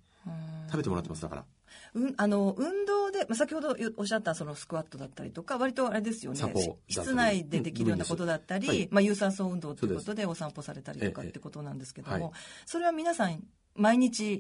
[0.67, 1.45] 食べてもらってますだから。
[1.95, 6.39] うん、あの運動で、まあ、先ほどおっしゃったそのスクワットだったりとか割とあれですよね。
[6.87, 12.33] 室内でできるようなことだったり、うんはいまあ、有酸素運動ということでお散歩されたりとかええってことなんですけども、はい
[12.65, 13.43] それは皆さん
[13.75, 14.39] 毎日や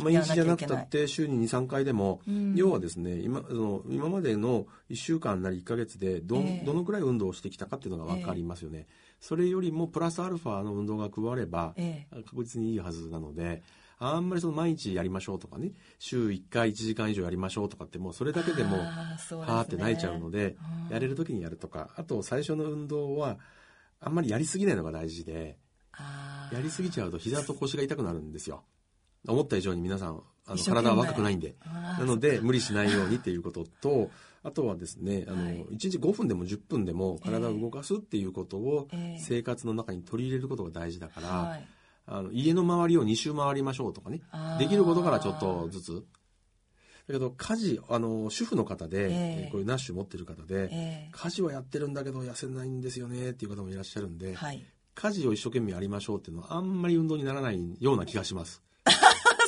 [0.00, 0.76] 毎日じゃなくた。
[0.76, 2.54] って週に23回でも、うん。
[2.54, 6.64] 要はですね今その今までの1週間なり1ヶ月でど,、ええ。
[6.64, 8.86] どのくらい運動をしてきたかっていうのが分かりますよね、
[9.20, 13.62] それよりもプラスアルファの運動が加われば、え確実にいいはずなので
[13.98, 19.54] あんまりその毎日やりましょうとかね週1回1時間以上やりましょうとかってもうそれだけでもあーそうですね。
[19.56, 20.56] はーって泣いちゃうので
[20.88, 20.92] うん。
[20.92, 23.38] やれる時にやるとかあと最初の運動は
[24.00, 25.58] あんまりやりすぎないのが大事で
[25.92, 26.54] あー。
[26.54, 28.62] やりすぎちゃうと膝と腰が痛くなるんですよ
[29.28, 31.54] 思った以上に皆さんあの体は若くないんで。
[31.64, 34.10] なので無理しないようにっていうことと
[34.42, 35.64] あとはですねあの、はい。
[35.72, 41.66] 1日5分でも10分でも体を動かすっていうことをええ生活の中に取り入れることが大事だから、はい。
[42.08, 44.20] あの家の周りを2周回りましょうとかね
[44.60, 46.04] できることからちょっとずつ。
[47.08, 54.64] だけど家事あの主婦の方で、えええーこういうナッシュ持ってる方で、え家事はやってるんだけど痩せないんですよねっていう方もいらっしゃるんで、えはい。
[54.94, 58.62] 家事を一生懸命やりましょうっていうのはあんまり運動にならないような気がします。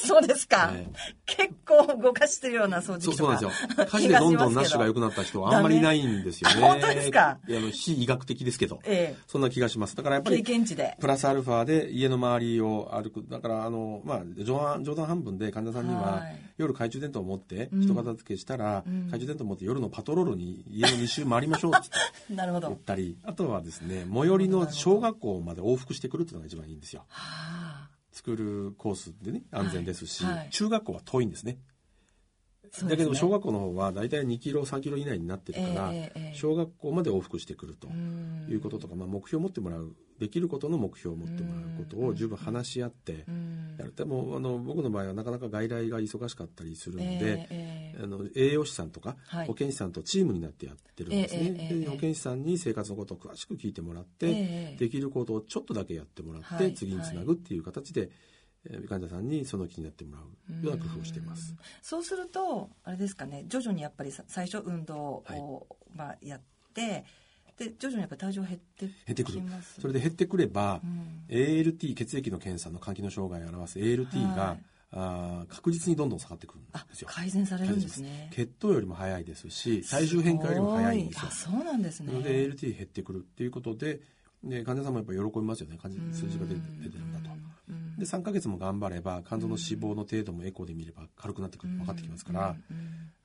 [0.08, 0.88] そうですか、はい
[1.26, 3.84] 結構動かしてるような掃除機そうそうなんですよ。
[3.84, 6.60] 家事でどんどんナッシュが良くなった人はあんまりいないんですよね。
[6.62, 9.94] 本当ですかいやあの非医学的ですけど、えそんな気がします。
[9.94, 13.24] だからやっぱりプラスアルファで家の周りを歩く。
[13.28, 16.36] だから、あの、まあ、冗談、冗談半分で患者さんには、はい。
[16.56, 17.80] 夜懐中電灯を持って、うん。
[17.82, 19.06] 人片付けしたら、うん。
[19.06, 21.88] 懐中電灯を持って夜のパトロールに家の2周回りましょうって
[22.34, 22.68] なるほど。
[22.68, 27.04] 言ったり、あとはですね、最寄りの小学校まで往復してくるっていうのが一番いいんですよ。
[28.08, 31.58] はあスクールコースでね、安全ですし、はいはい中学校は遠いんですね。
[32.84, 35.92] だけど小学校の方は大体2キロ3キロ以内になってるから、
[36.34, 38.46] 小学校まで往復してくるとうん。
[38.48, 43.76] いうこととか、まあ、目標を持ってもらうできることの目標を持ってもらうことを十分話し合ってうん。
[43.78, 43.94] やる。
[43.94, 49.46] でもあの僕の場合はなかなか外来が忙しかったりするので、あの栄養士さんとかはい。
[49.46, 54.32] 保健師さんとチームになってやってるんですね、で保健師さんに生活のことを詳しく聞いてもらって、え
[54.74, 58.08] えできることをちょっとだけやってもらって、はい次につなぐっていう形で、えー
[58.88, 61.52] 患者さんにその気になってもらうような工夫をしています。
[61.52, 61.58] うん。
[61.82, 63.44] そうするとあれですかね。
[63.48, 66.40] 徐々にやっぱりさ最初運動を、まあ、やっ
[66.74, 67.04] て
[67.56, 69.42] で徐々にやっぱり体重減って減ってくる。
[69.80, 71.24] それで減ってくれば、うん。
[71.28, 74.64] ALT 血液の検査の肝機能障害を表す ALT が、はい。
[74.90, 77.08] あー確実にどんどん下がってくるんあですよ。
[77.10, 78.30] 改善されるんですね。
[78.32, 81.30] 血糖よりも早いですし体重変化よりも早いんですよ。
[81.30, 82.12] そうなんですね。
[82.12, 84.00] なので ALT 減ってくるっていうことで
[84.42, 85.78] で患者さんもやっぱり喜びますよね。
[86.12, 86.60] 数字が出て
[86.98, 87.30] るんだと。
[87.98, 92.74] うんで3ヶ月も頑張れば肝臓の脂肪の程度もエコーで見れば軽くなってくる分かってきますから、う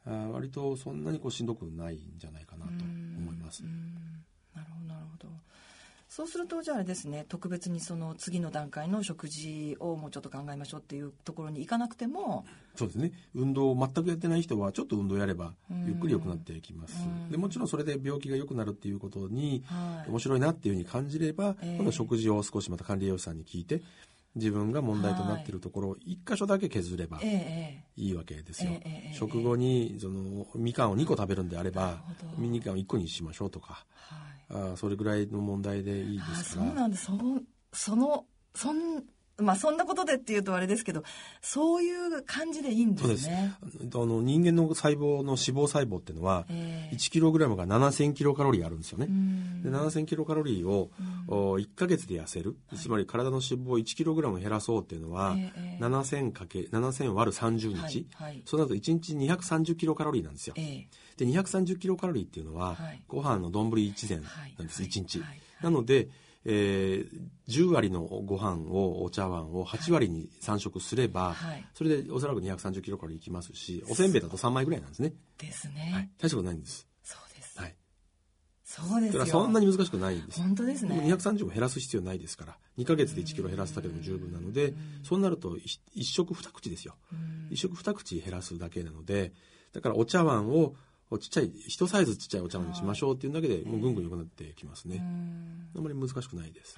[0.05, 3.63] あー割とそんなにこうしんどくないんじゃないかなと思います。
[4.55, 5.29] なるほどなるほど。
[6.09, 13.11] そうするとじゃああれですね特別にその次の段階の食事をもうちょっと考えましょうっていうところに行かなくてもそうですね。
[13.33, 15.85] 運動を全くやってない人はちょっと運動やればうん。
[15.85, 17.03] ゆっくり良くなってきます。
[17.03, 17.29] うん。
[17.31, 20.09] でもちろんそれで病気が良くなるっていうことにはい。
[20.09, 21.75] 面白いなっていうふうに感じれば、ええ。
[21.77, 23.81] 今度食事を少しまた管理栄養士さんに聞いて
[24.35, 28.71] 自分が問題となっているところを一箇所だけ削ればいいわけですよ、
[29.13, 32.03] 食後にそのみかんを2個食べるんであれば
[32.37, 34.33] みかんを1個にしましょうとかはい。
[34.49, 36.67] あーそれぐらいの問題でいいであすから。
[36.67, 36.97] そうなんだ。
[36.97, 37.41] その
[37.71, 39.03] そのそん
[39.37, 41.03] まあそんなことでっていうとあれですけど
[41.41, 43.55] そういう感じでいいんですね。
[43.61, 46.95] あの人間の細胞の脂肪細胞っていうのはええ。
[46.95, 49.07] 1キログラムが7000キロカロリーあるんですよね。
[49.09, 49.11] う。
[49.11, 49.63] ん。
[49.63, 50.91] で7000キロカロリーを、
[51.27, 58.41] お1ヶ月で痩せる、つまり体の脂肪を1キログラム減らそうっていうのは、ええ7000かけ7000割る30日、はいはい。
[58.45, 60.53] そうなると1日230キロカロリーなんですよ。
[60.57, 60.87] ええ。
[61.17, 63.03] で230キロカロリーっていうのは、はい。
[63.07, 65.39] ご飯の丼1膳はいなんです、はい1日、はいはい。
[65.61, 66.09] なので、
[66.45, 71.65] えー10割のご飯をお茶碗を8割に3食すれば、はい。
[71.73, 76.87] それでおそらく230キロカロリーいきますしおせんべいだと3枚ぐらいなんですね、ですね、はい、大したことないんです、
[78.75, 79.25] そうですよ。
[79.27, 80.39] そんなに難しくないんです。
[80.39, 80.95] よ本当ですね。
[80.95, 82.57] でも230も減らす必要ないですから。
[82.79, 86.95] 2ヶ月で1キロ減らすだけでも十分なのでそうなると一一食二口ですよ。
[87.11, 87.47] うん。
[87.51, 89.31] 一食二口減らすだけなので
[89.73, 90.73] だからお茶碗を
[91.19, 94.95] ちっちゃい一サイズちっちゃいお茶碗にしましょうっていうだけでもうぐんぐん良くなってきますね。
[94.95, 95.67] うん。
[95.75, 96.75] あんまり難しくないです。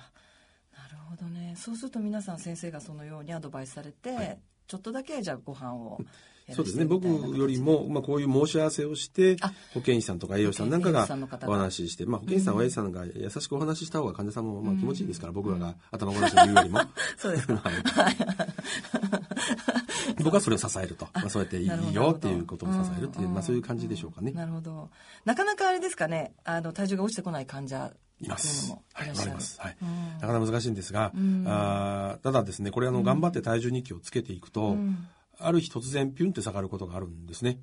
[0.77, 1.55] なるほどね。
[1.57, 4.37] そうすると皆さん先生がそのようにアドバイスされて、はい。
[4.67, 6.07] ちょっとだけじゃあご飯を減
[6.53, 6.85] そうですね。
[6.85, 11.07] 僕よりも、まあ、こういう申し合わせをしてあ保健師さんとか栄養士さんなんかが
[11.47, 14.79] お話しして、まあ、保健師さんは栄養士さんが優しくお話しした方が患者さんもまあうん。
[14.79, 16.79] 気持ちいいですから、僕らが頭ごなしに言うよりも。
[17.17, 17.55] そうですか。
[17.55, 17.73] はい。
[20.23, 24.31] 僕はそれを支えると、まあ、そうやっていいよっていうことを支えるっていう、んまあ、そういう感じでしょうかね。
[24.31, 24.89] なるほど。
[25.25, 26.33] なかなかあれですかね。
[26.43, 28.71] あの体重が落ちてこない患者います。
[28.93, 29.59] はい、わかります。
[29.59, 29.77] はい。
[29.81, 30.13] うん。
[30.19, 31.43] なかなか難しいんですが、うん。
[31.47, 35.07] あーただですね、これあの、頑張って体重日記をつけていくと、うん
[35.39, 37.59] ある日突然ピュンって下がることがあるんですね。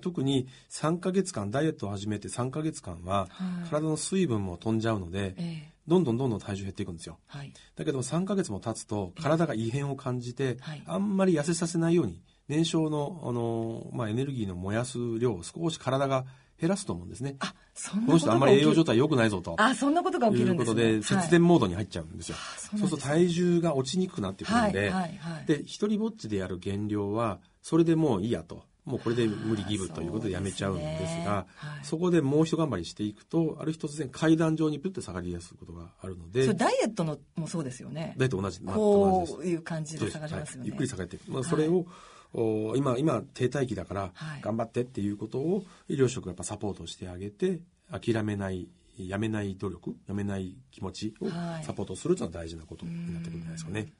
[0.00, 3.70] 特に3ヶ月間ダイエットを始めて3ヶ月間ははい。
[3.70, 5.72] 体の水分も飛んじゃうのでええ。
[5.86, 7.18] どんどんどんどん体重減っていくんですよ。
[7.26, 7.52] はい。
[7.76, 10.82] だけど3ヶ月も経つと体が異変を感じてはい。
[10.86, 16.26] あんまり痩せさせないように燃焼のあの、まあ、エネルギーの燃やす量を少し体が
[16.60, 17.36] 減らすと思うんですね。
[17.38, 19.54] あそんなこの人あんまり栄養状態良くないぞと。
[19.58, 20.60] あそんなことが起きいるですね。
[20.60, 25.46] うんことで節電モードに入っちゃうんですよ、そうすると体重が落ちにくくなってくるんで、はいはいはい。
[25.46, 31.26] で一人ぼっちでやる減量はそれでもういいやともうこれで無理ギブということでやめちゃうんですがそね。
[31.26, 31.46] は
[31.82, 31.84] い。
[31.84, 38.14] そこでもう一頑張りしていくとある日突然階段上にプッて下がりやすいことがあるのでダイエットのもそうですよね。
[38.16, 39.32] ダイエット同じ全く同じです。
[39.34, 41.86] こういう感じで下がりますよね、はいゆっくり下がっていく、まあ、それを、
[42.34, 44.40] お今今停滞期だからはい。
[44.40, 51.64] 頑張ってっていうことを医療職がやっぱサポートしてあげて諦めないやめない努力やめない気持ちをはい。
[51.64, 53.92] サポートするというのは大事なことになってくるんじゃないですかね。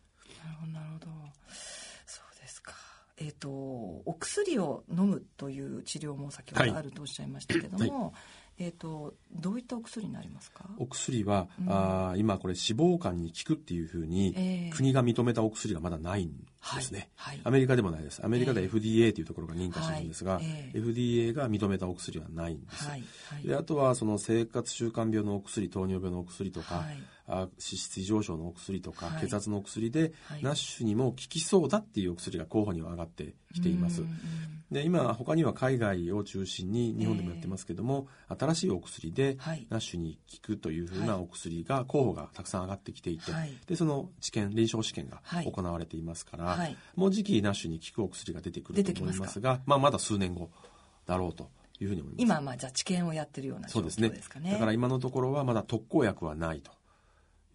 [0.44, 1.06] なるほどなるほど
[3.20, 8.14] えっ、とお薬を飲むという治療も先ほはいどあるとおっしゃいましたけども、
[8.58, 10.64] えっ、とどういったお薬になりますか？
[10.78, 11.70] お薬は、うん。
[11.70, 14.76] あー今これ脂肪肝に効くっていうふうに、ええ。
[14.76, 16.32] 国が認めたお薬がまだないん
[16.76, 17.44] ですね、はいはい。
[17.44, 18.24] アメリカでもないです。
[18.24, 18.76] アメリカではええ。
[18.76, 20.78] FDA というところが認可してるんですが、はいええ。
[20.78, 23.42] FDA が認めたお薬はないんです、はいはい。
[23.46, 26.84] であとはその生活習慣病のお薬糖尿病のお薬とか、
[27.28, 29.26] 脂質異常症のお薬とか、はい。
[29.26, 30.42] 血圧のお薬で、はい。
[30.42, 34.02] ナッシュにも効きそうだっていうお薬が候補には上がってきています。
[34.70, 39.66] で今他には海外を中心に日本でもやってますけども、新しいお薬ではい。
[39.70, 41.16] ナッシュに効くというふうはない。
[41.16, 43.56] お薬が候補がたくさん上がってきていて、はい。
[43.66, 45.50] でその治験臨床試験がはい。
[45.50, 46.76] 行われていますから、はい。
[46.96, 50.50] もうじきナッシュに効くお薬が出てくると思いますがまあ、まだ数年後
[51.06, 52.22] だろうというふうに思います。
[52.22, 54.08] 今はまあじゃあ治験をやってるような状そうですね。
[54.08, 54.52] 況ですかね。
[54.52, 56.72] だから今のところはまだ特効薬はないと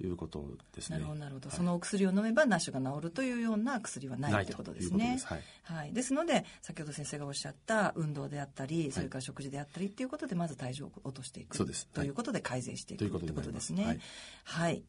[0.05, 0.97] いうことですね。
[0.97, 1.57] なるほどなるほど、はい。
[1.57, 4.51] そのお薬を飲めばナッシュが治るというような薬はないと。
[4.51, 4.93] いうことです。
[4.93, 5.41] ねはい。
[5.63, 11.57] はい、ですので先ほど先生がおっしゃった運動であったりそれから食事であったりっていうことでまず体重を落としていく。
[11.57, 11.87] そうです。
[11.87, 13.73] ということで改善していくということです。
[13.73, 13.99] ねはい。
[14.43, 14.83] はい、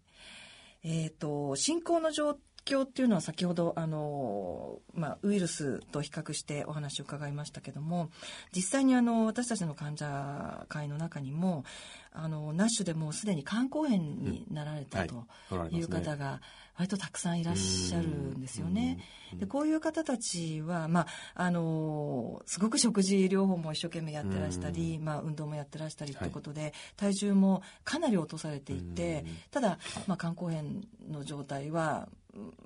[0.83, 8.11] えっ、と進行の状況っていうのは先ほどあの、まあ、ウイルスと比較してお話を伺いましたけども
[8.55, 11.64] 実際にあの私たちの患者会の中にも
[12.12, 15.09] あのナッシュでもうすでに肝硬変になられたはい。
[15.09, 15.27] と
[15.70, 16.40] いう方が
[16.77, 18.98] 割とたくさんいらっしゃるんですよね。
[19.35, 29.37] でこういう方たちは、まあ、あのすごく食事療法も一生懸命やってらしたり、まあ、運動もやってらしたりということで、体重もかなり落とされていてうん。
[29.50, 32.09] ただ、まあ、肝硬変の状態は、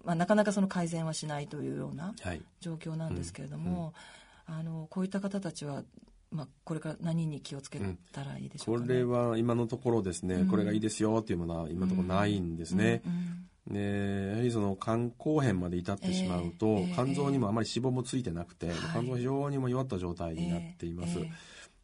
[0.05, 2.43] まあ、なかなかその改善はしないというようなはい。
[2.61, 3.93] 状況なんですけれども、
[4.47, 5.85] あのこういった方たちは、
[6.31, 7.81] まあ、これから何に気をつけ
[8.13, 8.87] たらいいでしょうか、ね。
[8.87, 10.49] これは今のところですね、うん。
[10.49, 13.03] これがいいですよっていうものは今のところないんですね。
[13.07, 13.13] うん。
[13.13, 13.75] うん。
[13.75, 16.93] でやはりその肝硬変まで至ってしまうと、ええ。
[16.95, 18.77] 肝臓にもあまり脂肪もついてなくて、はい。
[18.93, 21.19] 肝臓が非常にもう弱った状態になっています。
[21.19, 21.31] え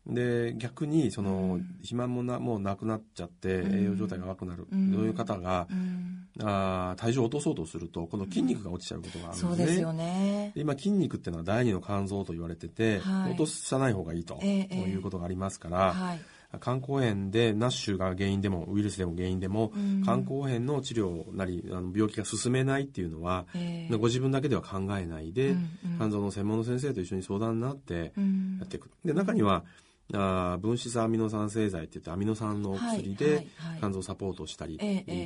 [0.06, 1.62] で逆にその、うん。
[1.76, 3.74] 肥満もなもうなくなっちゃってうん。
[3.80, 4.92] 栄養状態が悪くなる、うん。
[4.92, 6.28] そういう方がえ、うん。
[6.40, 9.48] あー体重を落とそうとすると今度筋肉が落ちちゃうことがあるんですね。
[9.48, 10.52] そうですよね。
[10.54, 13.30] で今筋肉っていうのは第二の肝臓と言われてて、はい。
[13.32, 14.76] 落とさない方がいいと、ええええ。
[14.90, 16.20] いうことがありますから、はい。
[16.62, 20.02] 肝硬変でナッシュが原因でもウイルスでも原因でも、うん。
[20.04, 23.96] 肝硬変の治療なりあの病気が進めないっていうのは、ええ。
[23.96, 25.96] ご自分だけでは考えないで、うんうん。
[25.96, 28.58] 肝臓の専門の先生と一緒に相談になってうん。
[28.58, 28.90] やっていく。
[29.04, 29.64] で中には
[30.12, 33.46] あー分子酸アミノ酸製剤って言ってアミノ酸のお薬で
[33.78, 34.78] 肝臓をサポートしたり、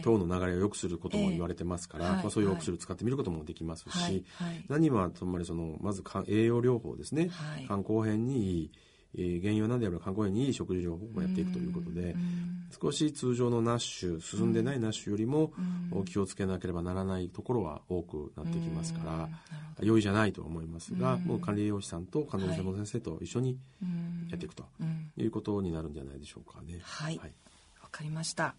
[0.02, 4.24] 糖の流れを良くすることも言われてますから、まあ、そういうお薬を使ってみることもできますし、
[4.68, 7.64] 何はつまりそのまず肝栄養療法ですね、はい。
[7.66, 8.70] 肝硬変にいい、
[9.16, 12.64] えー原因は何であれば肝硬変にいい食事療法をやっていくということで、うん。
[12.82, 15.52] 少し通常のナッシュ進んでないナッシュよりも
[15.92, 16.04] うん。
[16.04, 19.18] 気をつけなければならないところは多くなってきますから、うん。
[19.20, 19.32] なる
[19.78, 21.22] ほ容易じゃないと思いますが、うん。
[21.22, 24.28] もう管理栄養士さんと肝臓の専門先生と一緒にうん。
[24.28, 25.10] やっていくとうん。
[25.16, 26.78] いうことになるんじゃないでしょうかね。
[26.82, 27.18] はい。
[27.18, 28.54] わかりました。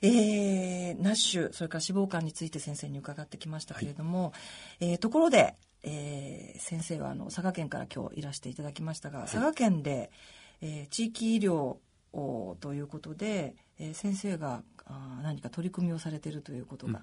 [0.00, 4.32] えー、ナッシュそれから脂肪肝について先生に伺ってきましたけれども、
[4.80, 10.10] えーところで、えー先生はあの佐賀県から今日いらしていただきましたが、佐賀県で、
[10.60, 11.76] えー地域医療
[12.12, 17.02] をということで、えー先生があー何か取り組みをされているということが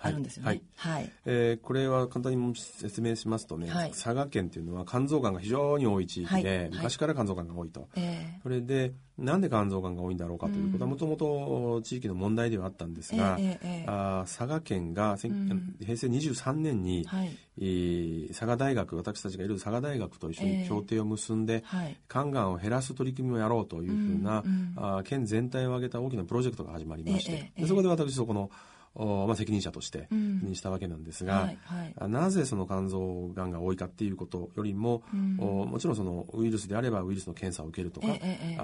[0.00, 0.48] あるんですよね。
[0.48, 0.62] はい。
[0.76, 1.12] はい。
[1.24, 3.90] えーこれは簡単に説明しますとね、はい。
[3.90, 6.58] 佐賀県というのは肝臓がんが非常に多い地域で、はい。
[6.58, 6.70] はい。
[6.70, 7.88] 昔から肝臓がんが多いと。
[7.96, 15.76] えそれでなんで肝臓がんが多いんだろうかということはうんもともと地域の問題ではあったんですーが、えーあー佐賀県が、うん。
[15.80, 17.36] 平成23年に、はい。
[17.58, 20.62] えー佐賀大学私たちがいる佐賀大学と一緒ええ。
[20.62, 21.96] に協定を結んで、はい。
[22.08, 28.50] 肝がんを減らす取り組みをやろうというふうな、うんうんあー県全体を挙げた大きなプロジェクトが始まりまして、でそこで私そこのお
[28.98, 30.40] まあ、責任者としてうん。
[30.40, 31.94] にしたわけなんですが、はいはい。
[31.98, 35.36] あなぜその肝臓がんが多いかっていうことよりも、うん。
[35.38, 38.06] おもちろんそのウイルスであればウイルスの検査を受けるとか、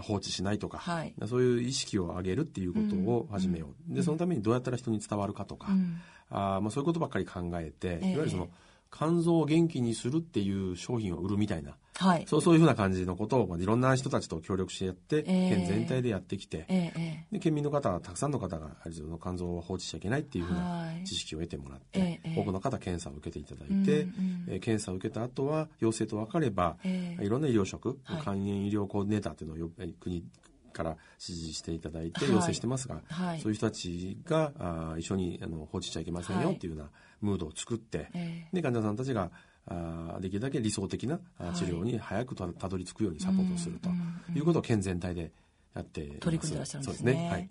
[0.02, 1.14] 放置しないとか、はい。
[1.26, 6.00] そういう意識を上げるっていうことを始めよう、でそのためにどうやったら人に伝わるかとか、うん。
[6.30, 8.12] あまあ、そういうことばっかり考えて、ええ。
[8.12, 8.48] いわゆるその
[8.90, 12.24] 肝臓を元気にするっていう商品を売るみたいなはい。
[12.26, 15.48] そうそういうふうな感じのことを、まあ、いろんな人たちと協力してやって、ええ。
[15.50, 21.04] 県全体でやってきて、えええで県民の方はたくさんの方がやはりその肝臓を放置しちゃいけないっていうふうはない。
[21.04, 24.06] 知識を得てもらって、ええ多くの方検査を受けていただいて、
[24.48, 27.24] えー検査を受けた後は陽性と分かれば、ええ。
[27.24, 28.20] いろんな医療職、はい。
[28.22, 29.68] 肝炎医療コーディネーターっていうのを
[30.00, 30.24] 国
[30.72, 32.34] から指示していただいてはい。
[32.34, 33.40] 要請してますが、はい。
[33.40, 38.56] そういう人たちがあー一緒にあの放置しちゃいけませんよはいっていうようなムードを作って、ええ。
[38.56, 39.30] で患者さんたちが
[39.66, 41.18] あーできるだけ理想的な
[41.54, 45.30] 治療に早くたたどり着くようにサポートをするとうんうんうんいうことを県全体で
[45.74, 47.12] やって取り組んでらっしゃるんですね。
[47.12, 47.28] そうですね。
[47.30, 47.50] はい。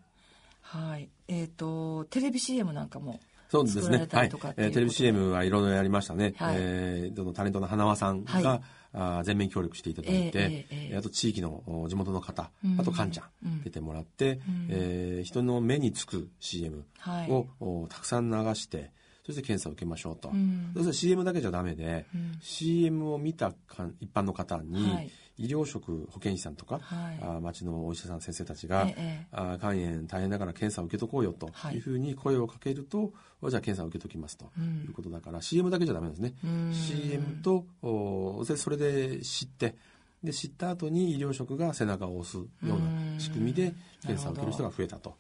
[0.90, 1.10] はい。
[1.28, 3.20] えっ、とテレビ CM なんかも
[3.50, 3.98] そうですね。
[3.98, 4.32] はい。
[4.58, 6.34] えーテレビ CM はいろいろやりましたね。
[6.38, 6.56] はい。
[6.58, 8.62] えータレントの花輪さんが、はい。
[8.94, 13.52] あー全面協力していただいて、ええええええあと地域のお地元の方、うんあとカンちゃうん。
[13.60, 17.88] ん出てもらって、えー人の目につく CM はい。
[17.90, 18.92] たくさん流して、
[19.32, 20.30] そして検査を受けましょうと。
[20.30, 20.72] うん。
[20.76, 22.38] そして CM だけじゃダメで、うん。
[22.42, 25.10] CM を見たか一般の方に、はい。
[25.38, 27.20] 医療職保健師さんとか、はい。
[27.22, 31.76] あー町のお医者さん先生たちが、ええあー肝炎大変だから検査を受けとこうよとはい。
[31.76, 33.12] いうふうに声をかけると、
[33.50, 34.84] じゃあ検査を受けときますとうん。
[34.84, 36.34] いうことだから、CM だけじゃダメなんですね。
[36.44, 36.74] うん。
[36.74, 39.76] CM とおでそれで知って
[40.24, 45.16] で知った後に医療職が背中を押すような仕組みで検査を受ける人が増えたと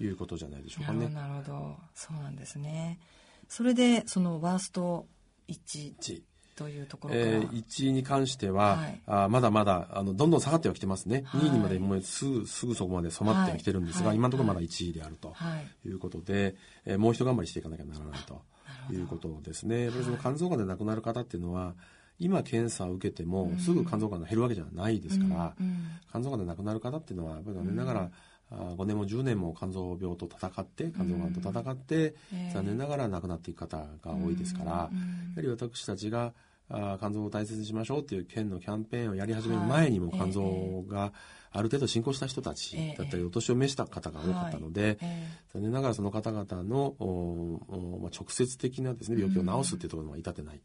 [0.00, 1.08] いうことじゃないでしょうかね。
[1.08, 1.76] なるほど。
[1.94, 2.98] そうなんですね
[3.48, 5.06] それでそのワースト
[5.48, 6.22] 1 1
[6.56, 9.00] というところから、えー、1位に関しては、はい。
[9.06, 11.42] あーまだまだあのどんどん下がってはきてますね、はい。
[11.42, 14.16] 2位にまでもうすぐすぐそこまで染まってはきてるんですが、はい。
[14.16, 15.88] 今のところまだ1位であるとはい。
[15.88, 18.42] いうことで、えーもう一頑張りしていかなきゃならないと
[18.92, 18.96] い。
[18.96, 19.84] うことですね。
[19.84, 21.74] やっぱりその肝臓がんで亡くなる方っていうのは
[22.18, 28.10] 今検査を受けてもすぐ肝臓がんが減るわけじゃないですから、うんうん肝臓がんで亡くなる方っていうのはやっぱり残念ながら、
[28.50, 32.50] 5年も10年も肝臓病と戦って肝臓がんと戦って、ええ。
[32.54, 36.32] 残念ながら亡くなっていく方が多いですから、やうんはり私たちが
[36.70, 41.12] あー肝臓を大切にしましょうっていう県のキャンペーンをやり始める前にもはい肝臓が
[41.50, 46.94] ある程度進行した人たちだったり、ええお年を召した方が多かったので、え残念ながらその方々の
[48.00, 50.60] まあ、直接的なですね病気を治すっていうところには至ってない、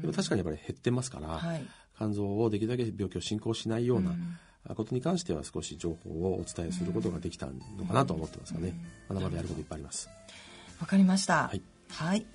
[0.00, 1.64] でも確かにやっぱり減ってますから、はい。
[1.96, 4.36] 肝臓をできるだけ病気を進行しないようなうん
[4.74, 8.74] ことに関しては少し情報をお伝えすることができたのかなと思ってますがね、
[9.08, 10.08] まだまだやることいっぱいあります。
[10.80, 11.48] わかりました。
[11.48, 12.26] はい、はい